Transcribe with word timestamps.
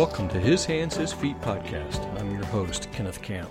Welcome 0.00 0.30
to 0.30 0.40
His 0.40 0.64
Hands, 0.64 0.96
His 0.96 1.12
Feet 1.12 1.38
podcast. 1.42 2.02
I'm 2.18 2.32
your 2.32 2.46
host, 2.46 2.90
Kenneth 2.90 3.20
Camp. 3.20 3.50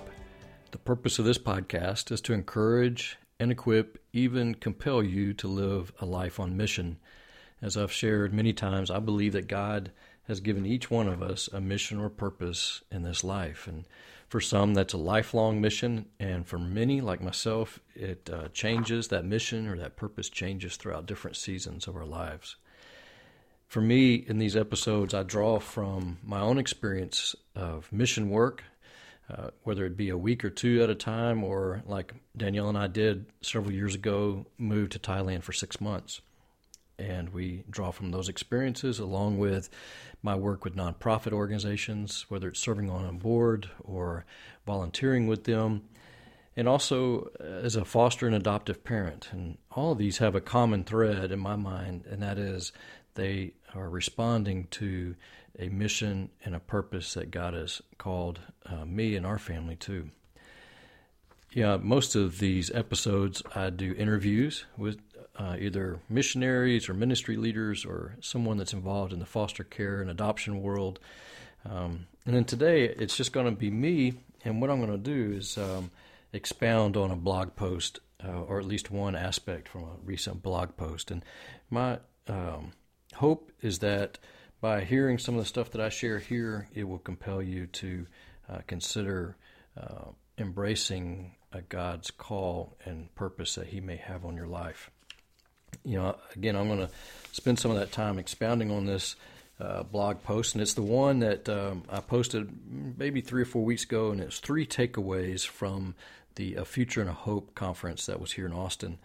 The 0.72 0.80
purpose 0.80 1.20
of 1.20 1.26
this 1.26 1.38
podcast 1.38 2.12
is 2.12 2.22
to 2.22 2.34
encourage 2.34 3.20
and 3.40 3.52
equip, 3.52 4.04
even 4.14 4.56
compel 4.56 5.04
you 5.04 5.36
to 5.36 5.48
live 5.48 5.94
a 6.00 6.08
life 6.08 6.40
on 6.40 6.58
mission. 6.58 6.98
As 7.62 7.78
I've 7.78 7.92
shared 7.92 8.34
many 8.34 8.52
times, 8.52 8.90
I 8.90 8.98
believe 8.98 9.34
that 9.34 9.48
God 9.48 9.92
has 10.24 10.40
given 10.40 10.66
each 10.66 10.90
one 10.90 11.08
of 11.08 11.22
us 11.22 11.50
a 11.54 11.62
mission 11.62 12.00
or 12.00 12.10
purpose 12.10 12.82
in 12.92 13.04
this 13.04 13.24
life. 13.24 13.68
And 13.68 13.86
for 14.28 14.42
some, 14.42 14.74
that's 14.74 14.94
a 14.94 14.98
lifelong 14.98 15.62
mission. 15.62 16.08
And 16.20 16.48
for 16.48 16.58
many, 16.58 17.00
like 17.00 17.22
myself, 17.22 17.80
it 17.94 18.28
uh, 18.34 18.48
changes 18.54 19.10
that 19.10 19.24
mission 19.24 19.68
or 19.68 19.78
that 19.78 19.98
purpose 19.98 20.30
changes 20.30 20.78
throughout 20.78 21.06
different 21.06 21.38
seasons 21.38 21.86
of 21.86 21.96
our 21.96 22.08
lives 22.08 22.56
for 23.70 23.82
me, 23.82 24.16
in 24.16 24.40
these 24.40 24.58
episodes, 24.58 25.14
I 25.14 25.22
draw 25.22 25.60
from 25.60 26.18
my 26.24 26.40
own 26.40 26.58
experience 26.58 27.36
of 27.56 27.92
mission 27.94 28.32
work, 28.32 28.64
uh, 29.30 29.52
whether 29.62 29.86
it 29.86 29.96
be 29.96 30.10
a 30.10 30.18
week 30.18 30.44
or 30.44 30.50
two 30.50 30.82
at 30.82 30.90
a 30.90 30.96
time, 30.96 31.44
or 31.44 31.84
like 31.86 32.16
Danielle 32.36 32.70
and 32.70 32.78
I 32.78 32.88
did 32.88 33.28
several 33.42 33.72
years 33.72 33.94
ago, 33.94 34.48
move 34.58 34.90
to 34.90 35.00
Thailand 35.00 35.44
for 35.44 35.54
six 35.54 35.80
months. 35.80 36.20
And 36.98 37.30
we 37.30 37.64
draw 37.70 37.92
from 37.92 38.10
those 38.10 38.28
experiences 38.28 38.98
along 38.98 39.38
with 39.38 39.70
my 40.24 40.36
work 40.36 40.66
with 40.66 40.76
nonprofit 40.76 41.32
organizations, 41.32 42.26
whether 42.28 42.48
it's 42.48 42.60
serving 42.60 42.90
on 42.90 43.06
a 43.06 43.14
board 43.14 43.70
or 43.84 44.26
volunteering 44.66 45.28
with 45.28 45.44
them, 45.44 45.84
and 46.58 46.68
also 46.68 47.30
as 47.40 47.76
a 47.76 47.86
foster 47.86 48.26
and 48.26 48.36
adoptive 48.36 48.84
parent. 48.84 49.30
And 49.32 49.60
all 49.72 49.92
of 49.92 50.00
these 50.00 50.18
have 50.18 50.34
a 50.34 50.42
common 50.42 50.84
thread 50.84 51.32
in 51.32 51.40
my 51.40 51.56
mind, 51.56 52.06
and 52.10 52.24
that 52.24 52.40
is 52.40 52.74
they 53.20 53.54
are 53.76 53.90
responding 53.90 54.68
to 54.72 55.16
a 55.58 55.70
mission 55.70 56.30
and 56.44 56.56
a 56.56 56.60
purpose 56.60 57.14
that 57.14 57.32
God 57.32 57.54
has 57.54 57.82
called 57.98 58.40
uh, 58.66 58.86
me 58.86 59.16
and 59.16 59.26
our 59.26 59.38
family 59.38 59.76
to. 59.78 60.10
Yeah, 61.52 61.78
most 61.78 62.16
of 62.16 62.40
these 62.40 62.72
episodes 62.72 63.42
I 63.56 63.72
do 63.72 63.94
interviews 63.98 64.66
with 64.78 65.00
uh, 65.36 65.56
either 65.60 66.00
missionaries 66.10 66.88
or 66.88 66.94
ministry 66.94 67.38
leaders 67.38 67.86
or 67.86 68.16
someone 68.22 68.58
that's 68.58 68.74
involved 68.74 69.14
in 69.14 69.20
the 69.20 69.26
foster 69.26 69.64
care 69.64 70.02
and 70.02 70.10
adoption 70.10 70.62
world. 70.62 71.00
Um, 71.66 72.08
and 72.26 72.36
then 72.36 72.46
today 72.46 72.86
it's 72.86 73.18
just 73.18 73.34
going 73.34 73.48
to 73.48 73.52
be 73.52 73.72
me, 73.72 74.14
and 74.46 74.62
what 74.62 74.70
I'm 74.70 74.80
going 74.80 74.92
to 74.92 74.98
do 74.98 75.36
is 75.36 75.58
um, 75.58 75.92
expound 76.32 76.96
on 76.96 77.12
a 77.12 77.16
blog 77.16 77.56
post 77.56 78.00
uh, 78.24 78.42
or 78.42 78.60
at 78.60 78.66
least 78.66 78.92
one 78.92 79.16
aspect 79.16 79.68
from 79.68 79.84
a 79.84 79.96
recent 80.06 80.42
blog 80.42 80.76
post. 80.78 81.10
And 81.10 81.24
my 81.70 82.00
um, 82.28 82.72
hope 83.20 83.52
is 83.62 83.80
that 83.80 84.18
by 84.62 84.82
hearing 84.82 85.18
some 85.18 85.36
of 85.36 85.42
the 85.42 85.48
stuff 85.48 85.72
that 85.72 85.82
I 85.82 85.90
share 85.90 86.20
here, 86.20 86.68
it 86.74 86.86
will 86.86 87.00
compel 87.00 87.42
you 87.42 87.68
to 87.68 88.08
uh, 88.50 88.60
consider 88.66 89.36
uh, 89.78 90.06
embracing 90.38 91.36
God's 91.68 92.12
call 92.12 92.78
and 92.86 93.14
purpose 93.16 93.56
that 93.56 93.68
He 93.68 93.82
may 93.82 93.98
have 93.98 94.26
on 94.26 94.36
your 94.36 94.48
life. 94.48 94.90
You 95.84 95.98
know, 95.98 96.18
again, 96.36 96.56
I'm 96.56 96.68
going 96.68 96.80
to 96.80 96.90
spend 97.32 97.60
some 97.60 97.72
of 97.72 97.78
that 97.78 97.92
time 97.92 98.20
expounding 98.20 98.72
on 98.72 98.86
this 98.86 99.16
uh, 99.60 99.84
blog 99.84 100.24
post, 100.24 100.56
and 100.56 100.62
it's 100.62 100.74
the 100.74 100.82
one 100.82 101.20
that 101.20 101.50
um, 101.50 101.84
I 101.90 102.00
posted 102.00 102.50
maybe 102.98 103.22
three 103.22 103.42
or 103.42 103.46
four 103.46 103.64
weeks 103.64 103.84
ago, 103.84 104.12
and 104.12 104.22
it's 104.22 104.40
three 104.40 104.66
takeaways 104.66 105.46
from 105.46 105.96
the 106.36 106.56
A 106.56 106.66
Future 106.66 107.02
and 107.02 107.10
a 107.10 107.14
Hope 107.14 107.54
conference 107.56 108.06
that 108.06 108.22
was 108.22 108.32
here 108.34 108.46
in 108.46 108.54
Austin. 108.54 108.98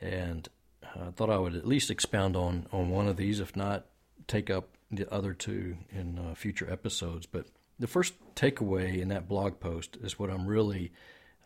And 0.00 0.48
I 0.96 1.10
thought 1.10 1.30
I 1.30 1.38
would 1.38 1.54
at 1.54 1.66
least 1.66 1.90
expound 1.90 2.36
on, 2.36 2.66
on 2.72 2.90
one 2.90 3.08
of 3.08 3.16
these, 3.16 3.40
if 3.40 3.56
not 3.56 3.86
take 4.26 4.50
up 4.50 4.68
the 4.90 5.12
other 5.12 5.32
two 5.32 5.76
in 5.90 6.18
uh, 6.18 6.34
future 6.34 6.70
episodes. 6.70 7.26
But 7.26 7.46
the 7.78 7.86
first 7.86 8.14
takeaway 8.34 9.00
in 9.00 9.08
that 9.08 9.28
blog 9.28 9.60
post 9.60 9.96
is 10.02 10.18
what 10.18 10.30
I'm 10.30 10.46
really 10.46 10.92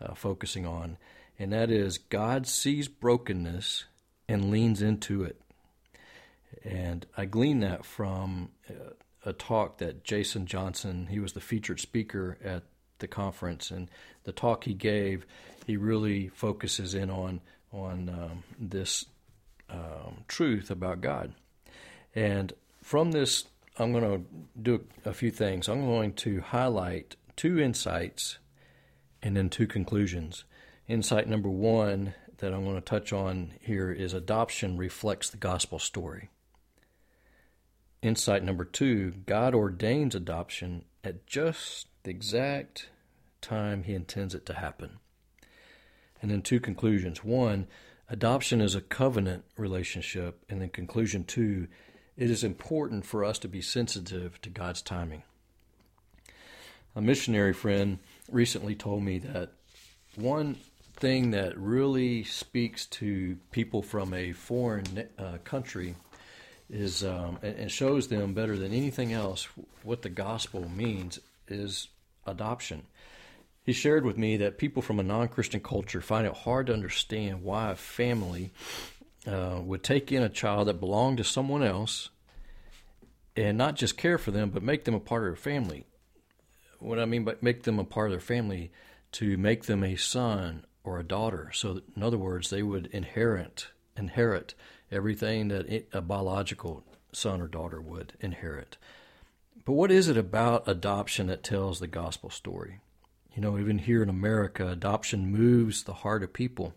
uh, 0.01 0.15
focusing 0.15 0.67
on, 0.67 0.99
and 1.39 1.53
that 1.53 1.71
is 1.71 1.99
God 1.99 2.47
sees 2.47 2.89
brokenness 2.89 3.85
and 4.29 4.51
leans 4.51 4.83
into 4.83 5.25
it. 5.25 5.41
And 6.65 7.07
I 7.17 7.27
glean 7.27 7.61
that 7.61 7.85
from 7.85 8.51
uh, 8.69 8.95
a 9.25 9.33
talk 9.33 9.79
that 9.79 10.05
Jason 10.05 10.47
Johnson, 10.47 11.09
he 11.11 11.19
was 11.19 11.33
the 11.33 11.41
featured 11.41 11.81
speaker 11.81 12.39
at 12.43 12.63
the 12.99 13.09
conference, 13.09 13.71
and 13.71 13.91
the 14.25 14.33
talk 14.33 14.65
he 14.65 14.75
gave, 14.75 15.27
he 15.67 15.77
really 15.77 16.29
focuses 16.29 16.95
in 16.95 17.11
on 17.11 17.41
on 17.73 18.09
um, 18.09 18.45
this 18.59 19.05
um, 19.75 20.25
truth 20.29 20.71
about 20.71 21.01
God. 21.01 21.35
And 22.15 22.53
from 22.83 23.13
this, 23.13 23.45
I'm 23.79 23.93
going 23.93 24.05
to 24.05 24.25
do 24.61 24.85
a 25.05 25.13
few 25.13 25.31
things. 25.31 25.69
I'm 25.69 25.85
going 25.85 26.13
to 26.15 26.41
highlight 26.41 27.17
two 27.37 27.59
insights 27.59 28.39
and 29.23 29.37
then 29.37 29.49
two 29.49 29.67
conclusions. 29.67 30.45
Insight 30.87 31.29
number 31.29 31.49
one 31.49 32.15
that 32.39 32.53
I'm 32.53 32.65
going 32.65 32.77
to 32.77 32.81
touch 32.81 33.13
on 33.13 33.53
here 33.61 33.91
is 33.91 34.13
adoption 34.13 34.77
reflects 34.77 35.31
the 35.31 35.39
gospel 35.39 35.79
story. 35.79 36.29
Insight 38.03 38.45
number 38.45 38.65
two 38.65 39.13
God 39.27 39.55
ordains 39.55 40.15
adoption 40.15 40.85
at 41.03 41.27
just 41.27 41.87
the 42.03 42.11
exact 42.11 42.91
time 43.41 43.85
He 43.85 43.95
intends 43.95 44.35
it 44.35 44.45
to 44.47 44.55
happen. 44.55 44.99
And 46.21 46.31
then 46.31 46.43
two 46.43 46.61
conclusions. 46.61 47.25
One, 47.25 47.67
Adoption 48.09 48.61
is 48.61 48.75
a 48.75 48.81
covenant 48.81 49.45
relationship. 49.57 50.45
And 50.49 50.61
then 50.61 50.69
conclusion 50.69 51.25
two, 51.25 51.69
it 52.17 52.31
is 52.31 52.45
important 52.45 53.05
for 53.05 53.25
us 53.25 53.39
to 53.41 53.49
be 53.49 53.63
sensitive 53.63 54.41
to 54.43 54.51
God's 54.51 54.83
timing. 54.83 55.23
A 56.97 57.01
missionary 57.01 57.53
friend 57.53 57.99
recently 58.31 58.75
told 58.75 59.03
me 59.03 59.19
that 59.19 59.51
one 60.15 60.57
thing 60.97 61.33
that 61.33 61.59
really 61.59 62.23
speaks 62.23 62.87
to 62.87 63.37
people 63.51 63.83
from 63.83 64.15
a 64.15 64.33
foreign 64.33 65.09
uh, 65.19 65.39
country 65.43 65.97
is 66.71 67.05
um, 67.05 67.39
and 67.43 67.71
shows 67.71 68.09
them 68.09 68.33
better 68.33 68.57
than 68.57 68.73
anything 68.73 69.13
else 69.13 69.49
what 69.83 70.03
the 70.03 70.09
gospel 70.09 70.69
means 70.69 71.19
is 71.49 71.89
adoption. 72.27 72.83
He 73.65 73.73
shared 73.73 74.05
with 74.05 74.19
me 74.19 74.37
that 74.37 74.59
people 74.59 74.83
from 74.83 75.01
a 75.01 75.03
non 75.03 75.29
Christian 75.29 75.61
culture 75.61 76.03
find 76.03 76.27
it 76.27 76.35
hard 76.35 76.67
to 76.67 76.75
understand 76.75 77.43
why 77.43 77.71
a 77.71 77.77
family 77.77 78.53
uh, 79.27 79.59
would 79.63 79.83
take 79.83 80.13
in 80.13 80.23
a 80.23 80.29
child 80.29 80.69
that 80.69 80.81
belonged 80.81 81.17
to 81.17 81.25
someone 81.25 81.63
else 81.63 82.11
and 83.35 83.57
not 83.57 83.75
just 83.75 83.97
care 83.97 84.19
for 84.19 84.31
them, 84.31 84.51
but 84.51 84.63
make 84.63 84.85
them 84.85 84.95
a 84.95 85.01
part 85.01 85.23
of 85.23 85.29
their 85.29 85.37
family. 85.37 85.87
What 86.79 86.99
I 86.99 87.07
mean 87.07 87.25
by 87.25 87.37
make 87.41 87.63
them 87.63 87.79
a 87.79 87.85
part 87.85 88.09
of 88.09 88.13
their 88.13 88.21
family, 88.21 88.71
to 89.13 89.39
make 89.39 89.65
them 89.65 89.83
a 89.83 89.97
son 89.97 90.67
or 90.83 90.99
a 90.99 91.05
daughter. 91.05 91.51
So, 91.55 91.81
in 91.97 92.03
other 92.03 92.19
words, 92.19 92.51
they 92.51 92.63
would 92.63 92.87
inherit 92.87 93.69
inherit 93.97 94.55
everything 94.91 95.49
that 95.49 95.87
a 95.93 96.01
biological 96.01 96.85
son 97.13 97.41
or 97.41 97.49
daughter 97.49 97.81
would 97.81 98.13
inherit. 98.21 98.77
But 99.65 99.73
what 99.73 99.91
is 99.91 100.09
it 100.09 100.17
about 100.17 100.69
adoption 100.69 101.29
that 101.29 101.43
tells 101.43 101.81
the 101.81 101.87
gospel 101.87 102.29
story? 102.29 102.81
You 103.35 103.43
know, 103.43 103.59
even 103.59 103.79
here 103.79 104.03
in 104.03 104.09
America, 104.09 104.69
adoption 104.69 105.33
moves 105.33 105.83
the 105.83 105.93
heart 105.93 106.23
of 106.23 106.33
people. 106.33 106.75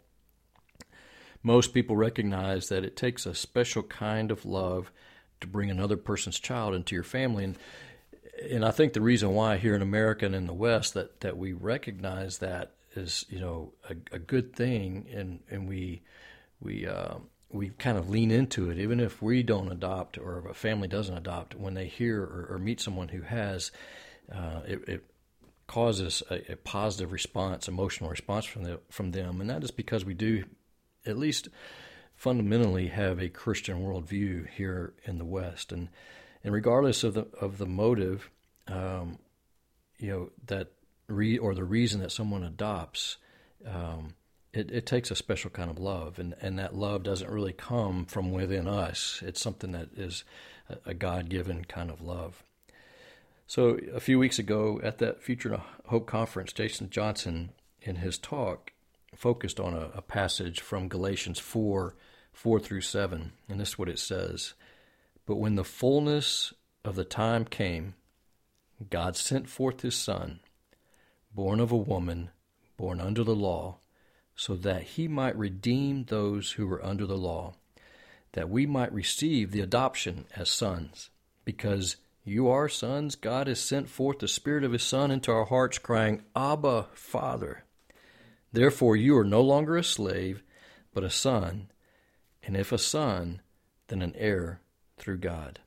Most 1.44 1.73
people 1.73 1.95
recognize 1.95 2.69
that 2.69 2.84
it 2.84 2.95
takes 2.95 3.25
a 3.25 3.35
special 3.35 3.84
kind 3.84 4.31
of 4.31 4.44
love 4.44 4.91
to 5.40 5.47
bring 5.47 5.69
another 5.69 5.97
person's 5.97 6.40
child 6.40 6.73
into 6.73 6.95
your 6.95 7.03
family. 7.03 7.44
And, 7.44 7.57
and 8.50 8.66
I 8.66 8.72
think 8.72 8.94
the 8.94 9.01
reason 9.01 9.35
why 9.35 9.57
here 9.57 9.75
in 9.75 9.84
America 9.84 10.25
and 10.25 10.34
in 10.34 10.47
the 10.47 10.53
West 10.53 10.95
that, 10.95 11.22
that 11.22 11.38
we 11.38 11.53
recognize 11.53 12.40
that 12.40 12.72
is, 12.95 13.25
you 13.29 13.39
know, 13.39 13.74
a, 13.88 14.16
a 14.16 14.19
good 14.19 14.56
thing 14.56 15.07
and, 15.13 15.41
and 15.51 15.69
we, 15.69 16.01
we, 16.59 16.88
uh, 16.88 17.16
we 17.51 17.69
kind 17.69 18.00
of 18.00 18.09
lean 18.09 18.31
into 18.31 18.72
it, 18.72 18.79
even 18.79 19.00
if 19.00 19.22
we 19.22 19.44
don't 19.44 19.72
adopt 19.72 20.18
or 20.18 20.48
a 20.50 20.56
family 20.56 20.88
doesn't 20.88 21.18
adopt. 21.18 21.53
When 21.53 21.75
they 21.75 21.86
hear 21.86 22.21
or, 22.24 22.48
or 22.51 22.60
meet 22.60 22.81
someone 22.81 23.10
who 23.10 23.21
has, 23.21 23.71
uh, 24.33 24.62
it, 24.68 24.89
it, 24.89 25.03
causes 25.67 26.23
a, 26.29 26.53
a, 26.53 26.55
positive 26.55 27.11
response, 27.11 27.67
emotional 27.67 28.09
response 28.09 28.45
from 28.45 28.63
the, 28.63 28.79
from 28.89 29.11
them, 29.11 29.41
and 29.41 29.49
that 29.49 29.63
is 29.63 29.71
because 29.71 30.05
we 30.05 30.13
do, 30.13 30.45
at 31.05 31.17
least 31.17 31.49
fundamentally, 32.15 32.87
have 32.87 33.19
a 33.19 33.29
Christian 33.29 33.83
worldview 33.83 34.47
here 34.47 34.93
in 35.05 35.17
the 35.17 35.25
West, 35.25 35.71
and 35.71 35.89
and 36.43 36.53
regardless 36.53 37.03
of 37.03 37.13
the 37.13 37.27
of 37.41 37.57
the 37.57 37.65
motive, 37.65 38.29
um, 38.67 39.19
you 39.97 40.09
know 40.09 40.29
that 40.45 40.71
re 41.07 41.37
or 41.37 41.53
the 41.53 41.63
reason 41.63 42.01
that 42.01 42.11
someone 42.11 42.43
adopts. 42.43 43.17
Um, 43.65 44.13
it, 44.53 44.71
it, 44.71 44.85
takes 44.85 45.11
a 45.11 45.15
special 45.15 45.49
kind 45.51 45.69
of 45.69 45.77
love, 45.77 46.17
and, 46.19 46.33
and 46.41 46.57
that 46.57 46.73
love 46.73 47.03
doesn't 47.03 47.29
really 47.29 47.53
come 47.53 48.05
from 48.05 48.31
within 48.31 48.67
us. 48.67 49.21
It's 49.23 49.41
something 49.41 49.73
that 49.73 49.89
is 49.95 50.23
a, 50.69 50.91
a 50.91 50.93
God 50.93 51.29
given 51.29 51.65
kind 51.65 51.91
of 51.91 52.01
love. 52.01 52.43
So, 53.49 53.79
a 53.94 54.01
few 54.01 54.19
weeks 54.19 54.39
ago 54.39 54.81
at 54.83 54.97
that 54.97 55.23
Future 55.23 55.61
Hope 55.85 56.05
conference, 56.05 56.51
Jason 56.51 56.89
Johnson, 56.89 57.51
in 57.81 57.95
his 57.95 58.17
talk, 58.17 58.73
focused 59.15 59.57
on 59.57 59.73
a, 59.73 59.89
a 59.95 60.01
passage 60.01 60.59
from 60.59 60.89
Galatians 60.89 61.39
4 61.39 61.95
4 62.33 62.59
through 62.59 62.81
7. 62.81 63.31
And 63.47 63.59
this 63.59 63.69
is 63.69 63.79
what 63.79 63.88
it 63.88 63.99
says 63.99 64.53
But 65.25 65.38
when 65.38 65.55
the 65.55 65.63
fullness 65.63 66.53
of 66.83 66.95
the 66.95 67.05
time 67.05 67.45
came, 67.45 67.95
God 68.89 69.15
sent 69.15 69.47
forth 69.47 69.79
his 69.79 69.95
Son, 69.95 70.41
born 71.33 71.61
of 71.61 71.71
a 71.71 71.77
woman, 71.77 72.31
born 72.75 73.00
under 73.00 73.23
the 73.23 73.33
law, 73.33 73.77
so 74.35 74.55
that 74.57 74.83
he 74.83 75.07
might 75.07 75.38
redeem 75.38 76.03
those 76.03 76.51
who 76.51 76.67
were 76.67 76.85
under 76.85 77.05
the 77.05 77.17
law, 77.17 77.53
that 78.33 78.50
we 78.50 78.65
might 78.65 78.91
receive 78.91 79.51
the 79.51 79.61
adoption 79.61 80.25
as 80.35 80.50
sons. 80.50 81.11
Because 81.45 81.95
you 82.27 82.50
are 82.50 82.68
sons, 82.68 83.15
God 83.15 83.47
has 83.47 83.59
sent 83.59 83.89
forth 83.89 84.19
the 84.19 84.27
Spirit 84.27 84.63
of 84.63 84.74
his 84.74 84.83
Son 84.83 85.12
into 85.12 85.31
our 85.31 85.45
hearts, 85.45 85.77
crying, 85.77 86.24
Abba, 86.35 86.88
Father. 86.94 87.63
Therefore 88.51 88.95
you 88.95 89.18
are 89.18 89.24
no 89.24 89.41
longer 89.41 89.77
a 89.77 89.83
slave, 89.83 90.44
but 90.94 91.03
a 91.03 91.09
son, 91.09 91.69
and 92.44 92.57
if 92.57 92.71
a 92.71 92.77
son, 92.77 93.41
then 93.88 94.01
an 94.01 94.13
heir 94.18 94.62
through 94.97 95.19
God. 95.19 95.59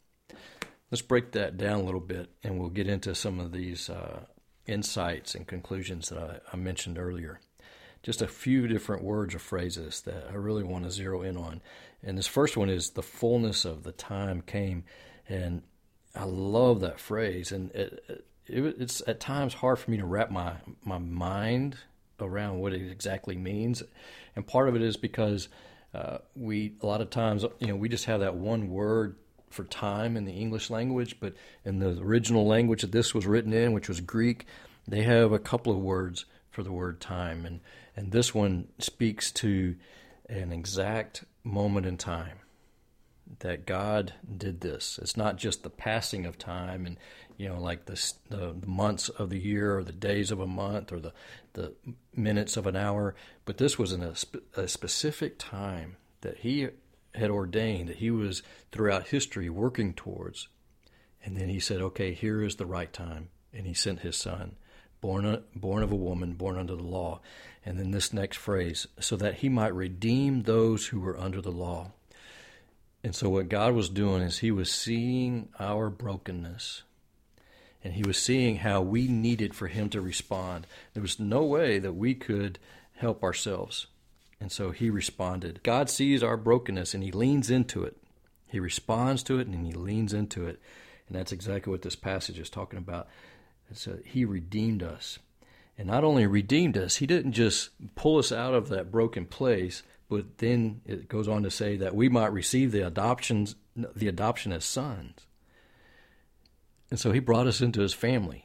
Let's 0.90 1.02
break 1.02 1.32
that 1.32 1.56
down 1.56 1.80
a 1.80 1.84
little 1.84 2.00
bit, 2.00 2.30
and 2.42 2.58
we'll 2.58 2.70
get 2.70 2.88
into 2.88 3.14
some 3.14 3.38
of 3.38 3.52
these 3.52 3.88
uh, 3.88 4.24
insights 4.66 5.34
and 5.34 5.46
conclusions 5.46 6.08
that 6.08 6.18
I, 6.18 6.40
I 6.52 6.56
mentioned 6.56 6.98
earlier. 6.98 7.40
Just 8.02 8.22
a 8.22 8.26
few 8.26 8.66
different 8.66 9.04
words 9.04 9.34
or 9.34 9.38
phrases 9.38 10.00
that 10.02 10.26
I 10.30 10.34
really 10.34 10.64
want 10.64 10.84
to 10.84 10.90
zero 10.90 11.22
in 11.22 11.36
on. 11.36 11.60
And 12.02 12.16
this 12.16 12.26
first 12.26 12.56
one 12.56 12.70
is 12.70 12.90
the 12.90 13.02
fullness 13.02 13.64
of 13.64 13.82
the 13.82 13.92
time 13.92 14.40
came. 14.40 14.84
And 15.28 15.62
I 16.14 16.24
love 16.24 16.80
that 16.80 17.00
phrase. 17.00 17.52
And 17.52 17.70
it, 17.72 18.24
it, 18.46 18.76
it's 18.78 19.02
at 19.06 19.20
times 19.20 19.54
hard 19.54 19.78
for 19.78 19.90
me 19.90 19.98
to 19.98 20.06
wrap 20.06 20.30
my, 20.30 20.54
my 20.84 20.98
mind 20.98 21.76
around 22.20 22.58
what 22.60 22.72
it 22.72 22.90
exactly 22.90 23.36
means. 23.36 23.82
And 24.36 24.46
part 24.46 24.68
of 24.68 24.76
it 24.76 24.82
is 24.82 24.96
because 24.96 25.48
uh, 25.94 26.18
we, 26.34 26.74
a 26.82 26.86
lot 26.86 27.00
of 27.00 27.10
times, 27.10 27.44
you 27.58 27.68
know, 27.68 27.76
we 27.76 27.88
just 27.88 28.04
have 28.06 28.20
that 28.20 28.34
one 28.34 28.68
word 28.68 29.16
for 29.50 29.64
time 29.64 30.16
in 30.16 30.24
the 30.24 30.32
English 30.32 30.70
language, 30.70 31.16
but 31.18 31.34
in 31.64 31.80
the 31.80 31.98
original 32.00 32.46
language 32.46 32.82
that 32.82 32.92
this 32.92 33.14
was 33.14 33.26
written 33.26 33.52
in, 33.52 33.72
which 33.72 33.88
was 33.88 34.00
Greek, 34.00 34.46
they 34.86 35.02
have 35.02 35.32
a 35.32 35.38
couple 35.38 35.72
of 35.72 35.78
words 35.78 36.24
for 36.50 36.62
the 36.62 36.72
word 36.72 37.00
time. 37.00 37.44
And, 37.44 37.60
and 37.96 38.12
this 38.12 38.34
one 38.34 38.68
speaks 38.78 39.32
to 39.32 39.74
an 40.28 40.52
exact 40.52 41.24
moment 41.42 41.86
in 41.86 41.96
time 41.96 42.38
that 43.38 43.64
God 43.66 44.12
did 44.36 44.60
this. 44.60 44.98
It's 45.00 45.16
not 45.16 45.36
just 45.36 45.62
the 45.62 45.70
passing 45.70 46.26
of 46.26 46.36
time 46.36 46.84
and, 46.84 46.98
you 47.36 47.48
know, 47.48 47.60
like 47.60 47.86
the, 47.86 48.12
the 48.28 48.54
months 48.66 49.08
of 49.08 49.30
the 49.30 49.38
year 49.38 49.78
or 49.78 49.84
the 49.84 49.92
days 49.92 50.30
of 50.30 50.40
a 50.40 50.46
month 50.46 50.92
or 50.92 51.00
the, 51.00 51.12
the 51.54 51.72
minutes 52.14 52.56
of 52.56 52.66
an 52.66 52.76
hour, 52.76 53.14
but 53.44 53.58
this 53.58 53.78
was 53.78 53.92
in 53.92 54.02
a, 54.02 54.14
a 54.56 54.68
specific 54.68 55.38
time 55.38 55.96
that 56.20 56.38
He 56.38 56.68
had 57.14 57.30
ordained 57.30 57.88
that 57.88 57.96
he 57.96 58.10
was 58.10 58.42
throughout 58.70 59.08
history 59.08 59.48
working 59.50 59.94
towards. 59.94 60.48
And 61.24 61.36
then 61.36 61.48
he 61.48 61.60
said, 61.60 61.80
okay, 61.80 62.14
here 62.14 62.42
is 62.42 62.56
the 62.56 62.66
right 62.66 62.92
time. 62.92 63.28
And 63.52 63.66
he 63.66 63.74
sent 63.74 64.00
his 64.00 64.16
son, 64.16 64.56
born, 65.00 65.42
born 65.54 65.82
of 65.82 65.92
a 65.92 65.96
woman, 65.96 66.34
born 66.34 66.56
under 66.56 66.76
the 66.76 66.82
law. 66.82 67.20
And 67.64 67.78
then 67.78 67.90
this 67.90 68.12
next 68.12 68.36
phrase, 68.36 68.86
so 69.00 69.16
that 69.16 69.36
he 69.36 69.48
might 69.48 69.74
redeem 69.74 70.42
those 70.42 70.86
who 70.86 71.00
were 71.00 71.18
under 71.18 71.40
the 71.40 71.50
law. 71.50 71.92
And 73.02 73.14
so 73.14 73.28
what 73.30 73.48
God 73.48 73.74
was 73.74 73.88
doing 73.88 74.22
is 74.22 74.38
he 74.38 74.50
was 74.50 74.70
seeing 74.70 75.48
our 75.58 75.88
brokenness. 75.88 76.82
And 77.82 77.94
he 77.94 78.02
was 78.02 78.18
seeing 78.18 78.56
how 78.56 78.82
we 78.82 79.08
needed 79.08 79.54
for 79.54 79.68
him 79.68 79.88
to 79.90 80.02
respond. 80.02 80.66
There 80.92 81.02
was 81.02 81.18
no 81.18 81.42
way 81.42 81.78
that 81.78 81.94
we 81.94 82.14
could 82.14 82.58
help 82.96 83.22
ourselves. 83.22 83.86
And 84.38 84.52
so 84.52 84.70
he 84.70 84.90
responded. 84.90 85.60
God 85.62 85.88
sees 85.88 86.22
our 86.22 86.36
brokenness 86.36 86.92
and 86.92 87.02
he 87.02 87.10
leans 87.10 87.50
into 87.50 87.84
it. 87.84 87.96
He 88.48 88.60
responds 88.60 89.22
to 89.24 89.38
it 89.38 89.46
and 89.46 89.66
he 89.66 89.72
leans 89.72 90.12
into 90.12 90.46
it. 90.46 90.60
And 91.08 91.16
that's 91.16 91.32
exactly 91.32 91.70
what 91.70 91.82
this 91.82 91.96
passage 91.96 92.38
is 92.38 92.50
talking 92.50 92.78
about. 92.78 93.08
It's 93.70 93.86
a, 93.86 93.98
he 94.04 94.24
redeemed 94.24 94.82
us. 94.82 95.18
And 95.78 95.86
not 95.86 96.04
only 96.04 96.26
redeemed 96.26 96.76
us, 96.76 96.96
he 96.96 97.06
didn't 97.06 97.32
just 97.32 97.70
pull 97.94 98.18
us 98.18 98.30
out 98.32 98.52
of 98.52 98.68
that 98.68 98.90
broken 98.90 99.24
place, 99.24 99.82
but 100.10 100.38
then 100.38 100.80
it 100.84 101.08
goes 101.08 101.28
on 101.28 101.44
to 101.44 101.50
say 101.50 101.76
that 101.76 101.94
we 101.94 102.08
might 102.08 102.32
receive 102.32 102.72
the 102.72 102.86
adoptions 102.86 103.54
the 103.76 104.08
adoption 104.08 104.52
as 104.52 104.64
sons. 104.64 105.26
And 106.90 106.98
so 106.98 107.12
he 107.12 107.20
brought 107.20 107.46
us 107.46 107.60
into 107.60 107.80
his 107.80 107.94
family. 107.94 108.44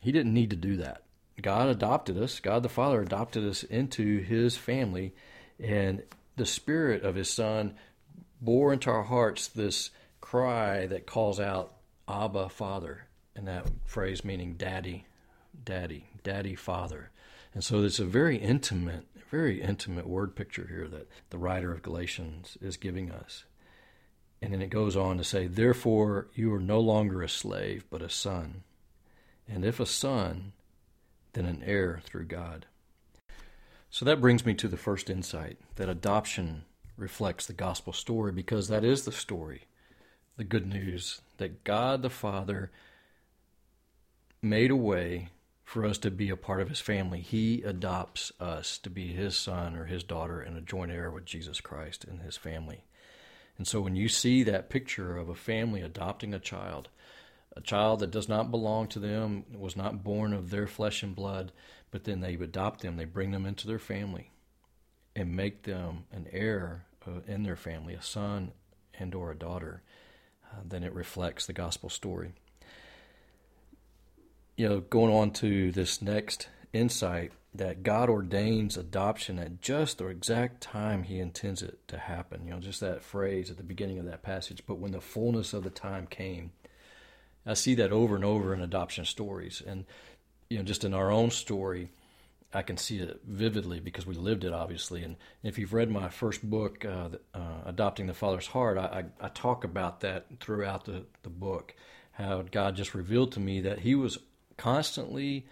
He 0.00 0.12
didn't 0.12 0.32
need 0.32 0.50
to 0.50 0.56
do 0.56 0.76
that. 0.76 1.02
God 1.42 1.68
adopted 1.68 2.16
us, 2.16 2.38
God 2.38 2.62
the 2.62 2.68
Father 2.68 3.02
adopted 3.02 3.44
us 3.44 3.64
into 3.64 4.20
his 4.20 4.56
family, 4.56 5.12
and 5.58 6.04
the 6.36 6.46
Spirit 6.46 7.02
of 7.02 7.16
his 7.16 7.28
Son 7.28 7.74
bore 8.40 8.72
into 8.72 8.90
our 8.90 9.02
hearts 9.02 9.48
this 9.48 9.90
cry 10.20 10.86
that 10.86 11.06
calls 11.06 11.40
out, 11.40 11.74
Abba, 12.06 12.48
Father, 12.50 13.08
and 13.34 13.48
that 13.48 13.66
phrase 13.84 14.24
meaning 14.24 14.54
daddy, 14.54 15.06
daddy, 15.64 16.06
daddy, 16.22 16.54
father. 16.54 17.10
And 17.54 17.62
so 17.62 17.82
it's 17.84 18.00
a 18.00 18.04
very 18.04 18.36
intimate, 18.36 19.06
very 19.30 19.62
intimate 19.62 20.08
word 20.08 20.34
picture 20.34 20.66
here 20.68 20.88
that 20.88 21.08
the 21.30 21.38
writer 21.38 21.72
of 21.72 21.82
Galatians 21.82 22.58
is 22.60 22.76
giving 22.76 23.12
us. 23.12 23.44
And 24.42 24.52
then 24.52 24.60
it 24.60 24.70
goes 24.70 24.96
on 24.96 25.16
to 25.18 25.24
say, 25.24 25.46
Therefore, 25.46 26.26
you 26.34 26.52
are 26.52 26.60
no 26.60 26.80
longer 26.80 27.22
a 27.22 27.28
slave, 27.28 27.84
but 27.88 28.02
a 28.02 28.10
son. 28.10 28.64
And 29.48 29.64
if 29.64 29.78
a 29.78 29.86
son, 29.86 30.52
then 31.32 31.46
an 31.46 31.62
heir 31.64 32.02
through 32.04 32.26
God. 32.26 32.66
So 33.88 34.04
that 34.04 34.20
brings 34.20 34.44
me 34.44 34.54
to 34.54 34.66
the 34.66 34.76
first 34.76 35.08
insight 35.08 35.58
that 35.76 35.88
adoption 35.88 36.64
reflects 36.96 37.46
the 37.46 37.52
gospel 37.52 37.92
story 37.92 38.32
because 38.32 38.68
that 38.68 38.84
is 38.84 39.04
the 39.04 39.12
story, 39.12 39.62
the 40.36 40.44
good 40.44 40.66
news 40.66 41.20
that 41.38 41.62
God 41.62 42.02
the 42.02 42.10
Father 42.10 42.72
made 44.42 44.70
a 44.70 44.76
way 44.76 45.28
for 45.64 45.84
us 45.86 45.98
to 45.98 46.10
be 46.10 46.28
a 46.30 46.36
part 46.36 46.60
of 46.60 46.68
his 46.68 46.80
family. 46.80 47.20
He 47.20 47.62
adopts 47.62 48.30
us 48.38 48.78
to 48.78 48.90
be 48.90 49.08
his 49.08 49.36
son 49.36 49.76
or 49.76 49.86
his 49.86 50.04
daughter 50.04 50.40
and 50.40 50.56
a 50.56 50.60
joint 50.60 50.92
heir 50.92 51.10
with 51.10 51.24
Jesus 51.24 51.60
Christ 51.60 52.04
and 52.04 52.20
his 52.20 52.36
family. 52.36 52.84
And 53.56 53.66
so 53.66 53.80
when 53.80 53.96
you 53.96 54.08
see 54.08 54.42
that 54.42 54.68
picture 54.68 55.16
of 55.16 55.28
a 55.28 55.34
family 55.34 55.80
adopting 55.80 56.34
a 56.34 56.38
child, 56.38 56.88
a 57.56 57.60
child 57.60 58.00
that 58.00 58.10
does 58.10 58.28
not 58.28 58.50
belong 58.50 58.88
to 58.88 58.98
them, 58.98 59.44
was 59.56 59.76
not 59.76 60.04
born 60.04 60.32
of 60.32 60.50
their 60.50 60.66
flesh 60.66 61.02
and 61.02 61.14
blood, 61.14 61.52
but 61.90 62.04
then 62.04 62.20
they 62.20 62.34
adopt 62.34 62.80
them, 62.80 62.96
they 62.96 63.04
bring 63.04 63.30
them 63.30 63.46
into 63.46 63.66
their 63.66 63.78
family 63.78 64.32
and 65.16 65.36
make 65.36 65.62
them 65.62 66.04
an 66.12 66.26
heir 66.32 66.84
uh, 67.06 67.20
in 67.26 67.44
their 67.44 67.56
family, 67.56 67.94
a 67.94 68.02
son 68.02 68.52
and 68.98 69.14
or 69.14 69.30
a 69.30 69.36
daughter, 69.36 69.82
uh, 70.52 70.60
then 70.64 70.82
it 70.82 70.92
reflects 70.92 71.46
the 71.46 71.52
gospel 71.52 71.88
story. 71.88 72.32
You 74.56 74.68
know, 74.68 74.80
going 74.80 75.12
on 75.12 75.32
to 75.32 75.72
this 75.72 76.00
next 76.00 76.48
insight 76.72 77.32
that 77.54 77.82
God 77.82 78.08
ordains 78.08 78.76
adoption 78.76 79.38
at 79.38 79.60
just 79.60 79.98
the 79.98 80.06
exact 80.08 80.60
time 80.60 81.04
He 81.04 81.18
intends 81.18 81.62
it 81.62 81.86
to 81.88 81.98
happen. 81.98 82.44
You 82.44 82.52
know, 82.52 82.60
just 82.60 82.80
that 82.80 83.02
phrase 83.02 83.50
at 83.50 83.56
the 83.56 83.62
beginning 83.62 83.98
of 83.98 84.06
that 84.06 84.22
passage. 84.22 84.62
But 84.66 84.78
when 84.78 84.92
the 84.92 85.00
fullness 85.00 85.52
of 85.52 85.64
the 85.64 85.70
time 85.70 86.06
came, 86.06 86.52
I 87.46 87.54
see 87.54 87.74
that 87.76 87.92
over 87.92 88.16
and 88.16 88.24
over 88.24 88.54
in 88.54 88.60
adoption 88.60 89.04
stories, 89.04 89.62
and 89.64 89.84
you 90.48 90.58
know, 90.58 90.64
just 90.64 90.84
in 90.84 90.94
our 90.94 91.10
own 91.10 91.30
story, 91.30 91.90
I 92.52 92.62
can 92.62 92.76
see 92.76 92.98
it 92.98 93.20
vividly 93.26 93.80
because 93.80 94.06
we 94.06 94.14
lived 94.14 94.44
it, 94.44 94.52
obviously. 94.52 95.02
And 95.02 95.16
if 95.42 95.58
you've 95.58 95.72
read 95.72 95.90
my 95.90 96.08
first 96.08 96.48
book, 96.48 96.84
uh, 96.84 97.08
uh, 97.34 97.38
Adopting 97.66 98.06
the 98.06 98.14
Father's 98.14 98.46
Heart, 98.46 98.78
I, 98.78 99.04
I, 99.20 99.26
I, 99.26 99.28
talk 99.28 99.64
about 99.64 100.00
that 100.00 100.26
throughout 100.40 100.84
the, 100.84 101.04
the 101.22 101.30
book. 101.30 101.74
How 102.12 102.42
God 102.42 102.76
just 102.76 102.94
revealed 102.94 103.32
to 103.32 103.40
me 103.40 103.60
that 103.62 103.80
He 103.80 103.94
was 103.94 104.18
constantly 104.56 105.46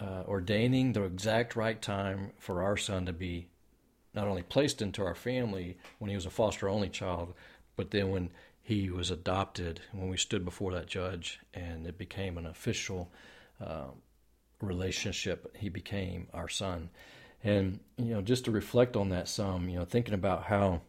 uh, 0.00 0.22
ordaining 0.26 0.92
the 0.92 1.02
exact 1.02 1.56
right 1.56 1.80
time 1.80 2.32
for 2.38 2.62
our 2.62 2.76
son 2.76 3.06
to 3.06 3.12
be 3.12 3.48
not 4.14 4.28
only 4.28 4.42
placed 4.42 4.80
into 4.80 5.04
our 5.04 5.14
family 5.14 5.76
when 5.98 6.08
he 6.08 6.16
was 6.16 6.26
a 6.26 6.30
foster 6.30 6.68
only 6.68 6.88
child, 6.88 7.34
but 7.76 7.90
then 7.90 8.10
when 8.10 8.30
he 8.60 8.90
was 8.90 9.10
adopted 9.10 9.80
when 9.92 10.08
we 10.08 10.16
stood 10.16 10.44
before 10.44 10.72
that 10.72 10.86
judge, 10.86 11.40
and 11.54 11.86
it 11.86 11.96
became 11.96 12.36
an 12.36 12.46
official 12.46 13.10
uh, 13.64 13.86
relationship. 14.60 15.56
He 15.56 15.68
became 15.68 16.28
our 16.34 16.48
son, 16.48 16.90
and 17.42 17.80
you 17.96 18.12
know, 18.12 18.20
just 18.20 18.44
to 18.44 18.50
reflect 18.50 18.96
on 18.96 19.08
that 19.08 19.28
some, 19.28 19.68
you 19.68 19.78
know, 19.78 19.84
thinking 19.84 20.14
about 20.14 20.44
how 20.44 20.82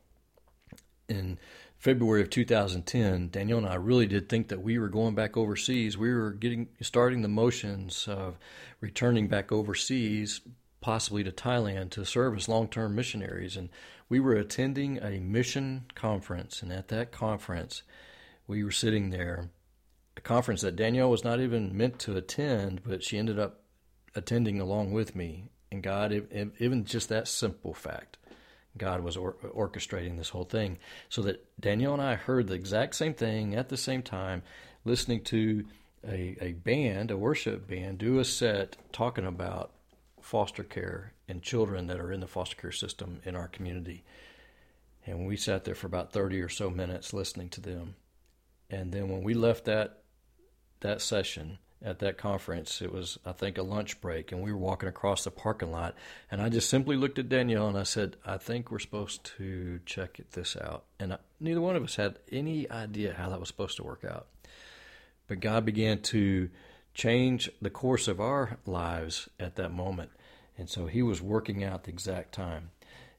in 1.08 1.40
February 1.80 2.22
of 2.22 2.30
2010, 2.30 3.30
Danielle 3.30 3.60
and 3.60 3.68
I 3.68 3.76
really 3.76 4.06
did 4.06 4.28
think 4.28 4.50
that 4.50 4.62
we 4.62 4.78
were 4.78 4.90
going 4.90 5.16
back 5.16 5.38
overseas. 5.38 5.98
We 5.98 6.14
were 6.14 6.32
getting 6.32 6.68
starting 6.82 7.22
the 7.22 7.30
motions 7.30 8.06
of 8.06 8.38
returning 8.82 9.30
back 9.30 9.54
overseas, 9.54 10.42
possibly 10.82 11.24
to 11.24 11.32
Thailand, 11.32 11.92
to 11.92 12.04
serve 12.06 12.36
as 12.36 12.50
long-term 12.50 12.96
missionaries, 12.96 13.56
and 13.56 13.70
we 14.10 14.20
were 14.20 14.34
attending 14.34 14.98
a 14.98 15.20
mission 15.20 15.86
conference, 15.96 16.62
and 16.62 16.74
at 16.74 16.90
that 16.90 17.14
conference, 17.14 17.84
we 18.46 18.62
were 18.62 18.72
sitting 18.72 19.10
there, 19.10 19.50
a 20.18 20.22
conference 20.22 20.60
that 20.62 20.76
Danielle 20.76 21.10
was 21.10 21.24
not 21.24 21.40
even 21.40 21.78
meant 21.78 21.98
to 22.00 22.18
attend, 22.18 22.82
but 22.86 23.04
she 23.04 23.18
ended 23.18 23.40
up 23.40 23.62
attending 24.16 24.60
along 24.60 24.92
with 24.92 25.16
me. 25.16 25.50
And 25.72 25.82
God, 25.82 26.12
even 26.60 26.84
just 26.84 27.08
that 27.08 27.28
simple 27.30 27.74
fact, 27.74 28.18
God 28.78 29.02
was 29.02 29.18
or- 29.18 29.34
orchestrating 29.44 30.18
this 30.18 30.30
whole 30.30 30.46
thing 30.46 30.78
so 31.10 31.22
that 31.24 31.46
Danielle 31.60 31.94
and 31.94 32.02
I 32.02 32.16
heard 32.16 32.48
the 32.48 32.54
exact 32.54 32.96
same 32.96 33.14
thing 33.14 33.56
at 33.56 33.70
the 33.70 33.78
same 33.78 34.02
time, 34.02 34.44
listening 34.86 35.24
to 35.26 35.66
a, 36.08 36.38
a 36.40 36.54
band, 36.54 37.12
a 37.12 37.18
worship 37.18 37.68
band, 37.68 37.98
do 37.98 38.20
a 38.20 38.26
set 38.26 38.78
talking 38.92 39.26
about 39.26 39.72
foster 40.22 40.64
care 40.64 41.14
and 41.28 41.42
children 41.42 41.88
that 41.88 42.00
are 42.00 42.12
in 42.12 42.20
the 42.20 42.28
foster 42.28 42.56
care 42.56 42.72
system 42.72 43.20
in 43.26 43.36
our 43.36 43.48
community. 43.48 44.04
And 45.06 45.28
we 45.28 45.38
sat 45.38 45.64
there 45.64 45.76
for 45.76 45.88
about 45.88 46.12
30 46.12 46.42
or 46.42 46.50
so 46.50 46.70
minutes 46.70 47.14
listening 47.14 47.50
to 47.50 47.62
them. 47.62 47.96
And 48.70 48.92
then 48.92 49.10
when 49.10 49.24
we 49.24 49.34
left 49.34 49.66
that 49.66 50.04
that 50.82 51.02
session 51.02 51.58
at 51.82 52.00
that 52.00 52.18
conference, 52.18 52.82
it 52.82 52.92
was 52.92 53.18
I 53.26 53.32
think 53.32 53.58
a 53.58 53.64
lunch 53.64 54.02
break 54.02 54.32
and 54.32 54.42
we 54.42 54.52
were 54.52 54.58
walking 54.58 54.90
across 54.90 55.24
the 55.24 55.32
parking 55.32 55.72
lot 55.72 55.96
and 56.30 56.42
I 56.42 56.50
just 56.50 56.70
simply 56.70 56.96
looked 56.96 57.20
at 57.20 57.30
Danielle 57.30 57.68
and 57.68 57.78
I 57.78 57.84
said, 57.84 58.18
"I 58.26 58.38
think 58.38 58.70
we're 58.70 58.80
supposed 58.80 59.24
to 59.38 59.80
check 59.86 60.20
this 60.32 60.58
out." 60.58 60.86
And 61.00 61.14
I, 61.14 61.18
neither 61.40 61.62
one 61.62 61.76
of 61.76 61.84
us 61.84 61.96
had 61.96 62.20
any 62.32 62.70
idea 62.70 63.14
how 63.14 63.30
that 63.30 63.40
was 63.40 63.48
supposed 63.48 63.78
to 63.78 63.84
work 63.84 64.04
out. 64.04 64.28
But 65.28 65.40
God 65.40 65.64
began 65.66 66.02
to 66.02 66.50
change 66.94 67.50
the 67.62 67.70
course 67.70 68.08
of 68.08 68.20
our 68.20 68.58
lives 68.66 69.30
at 69.40 69.56
that 69.56 69.72
moment. 69.72 70.12
And 70.58 70.70
so 70.70 70.88
He 70.88 71.02
was 71.02 71.22
working 71.22 71.64
out 71.64 71.84
the 71.84 71.92
exact 71.92 72.34
time. 72.34 72.72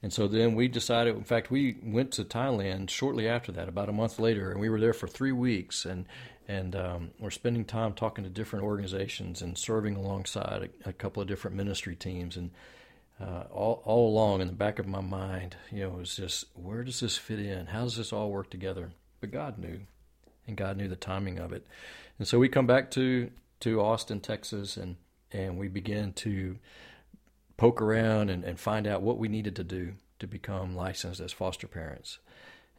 And 0.03 0.13
so 0.13 0.29
then 0.29 0.55
we 0.55 0.69
decided, 0.69 1.15
in 1.17 1.25
fact, 1.25 1.51
we 1.51 1.77
went 1.83 2.13
to 2.13 2.25
Thailand 2.25 2.89
shortly 2.89 3.29
after 3.29 3.53
that, 3.53 3.69
about 3.69 3.91
a 3.91 3.93
month 3.93 4.19
later, 4.19 4.51
and 4.51 4.59
we 4.59 4.71
were 4.71 4.81
there 4.81 4.95
for 4.95 5.07
three 5.07 5.33
weeks. 5.33 5.85
And, 5.85 6.07
and 6.51 6.75
um, 6.75 7.11
we're 7.21 7.31
spending 7.31 7.65
time 7.65 7.93
talking 7.93 8.25
to 8.25 8.31
different 8.31 8.65
organizations 8.65 9.41
and 9.41 9.57
serving 9.57 9.95
alongside 9.95 10.69
a, 10.85 10.89
a 10.89 10.93
couple 10.93 11.23
of 11.23 11.29
different 11.29 11.57
ministry 11.57 11.95
teams. 11.95 12.37
And 12.37 12.51
uh, 13.21 13.45
all, 13.53 13.83
all 13.85 14.09
along 14.09 14.41
in 14.41 14.49
the 14.49 14.53
back 14.53 14.81
of 14.81 14.87
my 14.89 15.01
mind, 15.01 15.55
you 15.71 15.85
know, 15.85 15.91
it 15.91 15.99
was 15.99 16.17
just, 16.17 16.47
where 16.55 16.83
does 16.83 16.99
this 16.99 17.17
fit 17.17 17.39
in? 17.39 17.67
How 17.67 17.85
does 17.85 17.97
this 17.97 18.13
all 18.13 18.33
work 18.33 18.51
together? 18.51 18.91
But 19.21 19.31
God 19.31 19.59
knew, 19.59 19.79
and 20.49 20.57
God 20.57 20.77
knew 20.77 20.89
the 20.89 20.97
timing 20.97 21.39
of 21.39 21.53
it. 21.53 21.65
And 22.19 22.27
so 22.27 22.41
we 22.41 22.49
come 22.49 22.67
back 22.67 22.91
to, 22.93 23.31
to 23.61 23.81
Austin, 23.81 24.19
Texas, 24.19 24.77
and, 24.77 24.97
and 25.31 25.57
we 25.57 25.69
begin 25.69 26.13
to 26.15 26.59
poke 27.57 27.81
around 27.81 28.29
and, 28.29 28.43
and 28.43 28.59
find 28.59 28.89
out 28.89 29.03
what 29.03 29.19
we 29.19 29.29
needed 29.29 29.55
to 29.55 29.65
do 29.65 29.93
to 30.19 30.27
become 30.27 30.75
licensed 30.75 31.21
as 31.21 31.33
foster 31.33 31.69
parents. 31.69 32.19